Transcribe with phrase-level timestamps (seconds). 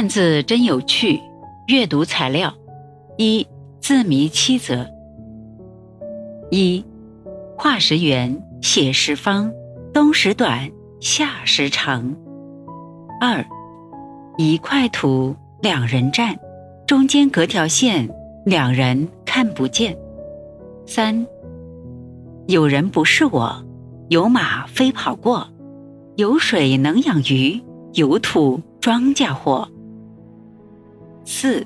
[0.00, 1.20] 汉字真有趣，
[1.66, 2.54] 阅读材料
[3.18, 3.46] 一
[3.82, 4.88] 字谜七则。
[6.50, 6.82] 一
[7.54, 9.52] 画时圆，写时方，
[9.92, 10.70] 冬时短，
[11.02, 12.16] 夏时长。
[13.20, 13.44] 二
[14.38, 16.34] 一块土，两人站，
[16.86, 18.08] 中间隔条线，
[18.46, 19.94] 两人看不见。
[20.86, 21.26] 三
[22.46, 23.62] 有人不是我，
[24.08, 25.46] 有马飞跑过，
[26.16, 27.60] 有水能养鱼，
[27.92, 29.68] 有土庄稼活。
[31.32, 31.64] 四，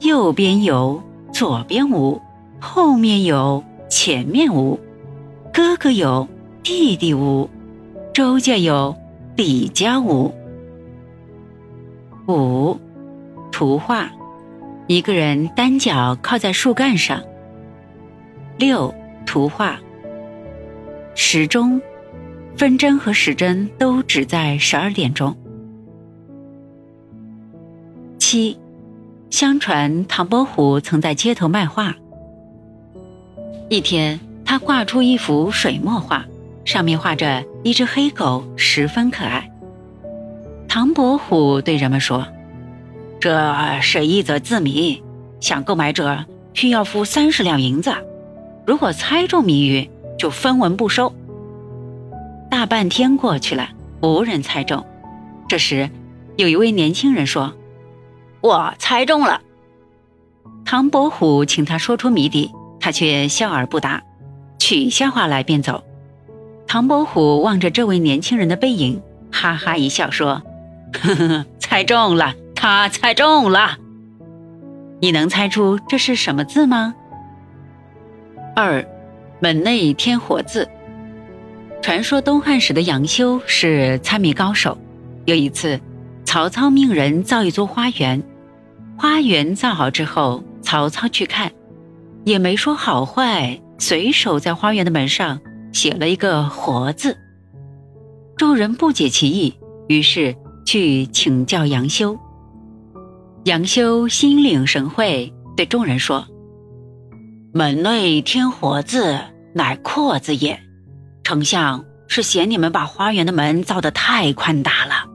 [0.00, 1.00] 右边有，
[1.32, 2.20] 左边无，
[2.60, 4.76] 后面有，前面无，
[5.54, 6.26] 哥哥有，
[6.64, 7.48] 弟弟无，
[8.12, 8.92] 周家有，
[9.36, 10.34] 李家无。
[12.26, 12.76] 五，
[13.52, 14.10] 图画，
[14.88, 17.22] 一个人单脚靠在树干上。
[18.58, 18.92] 六，
[19.24, 19.78] 图画，
[21.14, 21.80] 时钟，
[22.56, 25.32] 分针和时针都指在十二点钟。
[28.36, 28.58] 七，
[29.30, 31.94] 相传唐伯虎曾在街头卖画。
[33.70, 36.22] 一天，他挂出一幅水墨画，
[36.62, 39.50] 上面画着一只黑狗，十分可爱。
[40.68, 42.26] 唐伯虎对人们说
[43.18, 45.02] ：“这是一则字谜，
[45.40, 47.90] 想购买者需要付三十两银子，
[48.66, 51.10] 如果猜中谜语，就分文不收。”
[52.52, 53.70] 大半天过去了，
[54.02, 54.84] 无人猜中。
[55.48, 55.88] 这时，
[56.36, 57.54] 有一位年轻人说。
[58.46, 59.40] 我猜中了。
[60.64, 64.00] 唐伯虎请他说出谜底，他却笑而不答，
[64.58, 65.82] 取下画来便走。
[66.68, 69.02] 唐伯虎望着这位年轻人的背影，
[69.32, 70.42] 哈哈一笑说
[70.94, 73.78] ：“呵呵，猜中了，他猜中了。
[75.00, 76.94] 你能猜出这是什么字吗？”
[78.54, 78.86] 二，
[79.40, 80.68] 门内添活字。
[81.82, 84.78] 传说东汉时的杨修是猜谜高手，
[85.24, 85.80] 有一次，
[86.24, 88.22] 曹操命人造一座花园。
[88.98, 91.52] 花园造好之后，曹操去看，
[92.24, 95.38] 也没说好坏，随手在花园的门上
[95.72, 97.16] 写了一个“活”字。
[98.36, 99.54] 众人不解其意，
[99.88, 102.18] 于是去请教杨修。
[103.44, 106.26] 杨修心领神会，对众人说
[107.52, 109.18] ：“门内添‘活’字，
[109.54, 110.58] 乃阔字也。
[111.22, 115.05] 丞相是嫌你们把花园的门造得太宽大了。”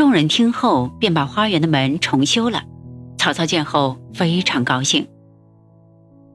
[0.00, 2.62] 众人听后，便把花园的门重修了。
[3.18, 5.06] 曹操见后非常高兴。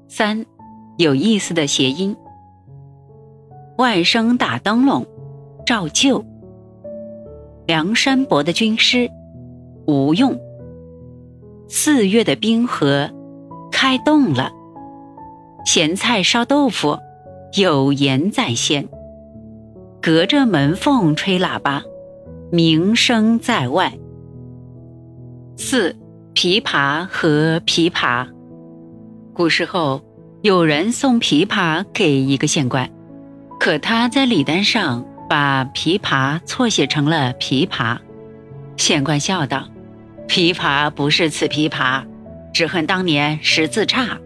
[0.08, 0.46] 三，
[1.00, 2.16] 有意思的谐音。
[3.80, 5.04] 外甥打灯笼，
[5.66, 6.24] 照旧。
[7.66, 9.10] 梁山伯的军师，
[9.88, 10.40] 吴用。
[11.68, 13.10] 四月的冰河，
[13.72, 14.52] 开动了。
[15.66, 17.00] 咸菜烧豆腐，
[17.58, 18.88] 有言在先。
[20.04, 21.82] 隔着门缝吹喇叭。
[22.56, 23.92] 名声在外。
[25.58, 25.94] 四
[26.34, 28.26] 琵琶和琵琶，
[29.34, 30.02] 古时候
[30.42, 32.90] 有人送琵琶给一个县官，
[33.60, 37.98] 可他在礼单上把琵琶错写成了琵琶。
[38.78, 39.68] 县官笑道
[40.30, 42.06] ：“琵琶不是此琵琶，
[42.54, 44.18] 只恨当年识字差。”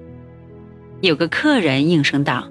[1.02, 2.48] 有个客人应声道：“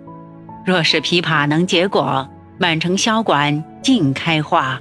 [0.67, 2.29] 若是琵琶能结果，
[2.59, 4.81] 满城箫管尽开花。”